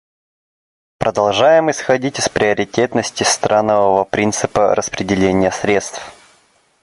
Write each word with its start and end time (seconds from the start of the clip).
Продолжаем 0.97 1.69
исходить 1.69 2.17
из 2.17 2.27
приоритетности 2.27 3.21
странового 3.21 4.03
принципа 4.03 4.73
распределения 4.73 5.51
средств. 5.51 6.01